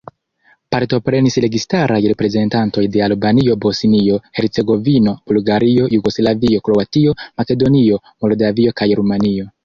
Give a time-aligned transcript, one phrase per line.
[0.75, 9.47] Partoprenis registaraj reprezentantoj de Albanio, Bosnio-Hercegovino, Bulgario, Jugoslavio, Kroatio, Makedonio, Moldavio kaj Rumanio.